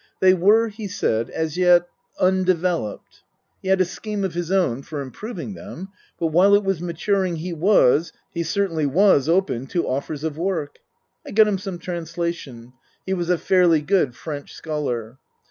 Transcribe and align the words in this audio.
They 0.19 0.33
were, 0.33 0.67
he 0.69 0.87
said, 0.87 1.29
as 1.29 1.57
yet 1.59 1.87
undeveloped. 2.19 3.21
He 3.61 3.67
had 3.67 3.79
a 3.81 3.85
scheme 3.85 4.23
of 4.23 4.33
his 4.33 4.51
own 4.51 4.81
for 4.81 4.99
improving 4.99 5.53
them, 5.53 5.89
but 6.19 6.29
while 6.29 6.55
it 6.55 6.63
was 6.63 6.81
maturing 6.81 7.35
he 7.35 7.53
was, 7.53 8.11
he 8.33 8.41
certainly 8.41 8.87
was 8.87 9.29
open 9.29 9.67
to 9.67 9.87
offers 9.87 10.23
of 10.23 10.39
work. 10.39 10.79
I 11.23 11.29
got 11.29 11.47
him 11.47 11.59
some 11.59 11.77
translation. 11.77 12.73
(He 13.05 13.13
was 13.13 13.29
a 13.29 13.37
fairly 13.37 13.81
good 13.83 14.15
French 14.15 14.53
scholar.) 14.55 15.19